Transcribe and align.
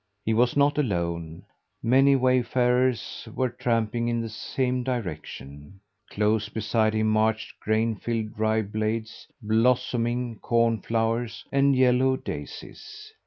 He 0.25 0.33
was 0.33 0.57
not 0.57 0.79
alone, 0.79 1.45
many 1.83 2.15
wayfarers 2.15 3.27
were 3.35 3.49
tramping 3.51 4.07
in 4.07 4.19
the 4.19 4.29
same 4.29 4.81
direction. 4.81 5.79
Close 6.09 6.49
beside 6.49 6.95
him 6.95 7.05
marched 7.07 7.59
grain 7.59 7.93
filled 7.95 8.39
rye 8.39 8.63
blades, 8.63 9.27
blossoming 9.43 10.39
corn 10.39 10.81
flowers, 10.81 11.45
and 11.51 11.75
yellow 11.75 12.17
daisies. 12.17 13.13